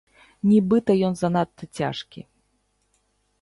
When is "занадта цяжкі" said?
1.19-2.25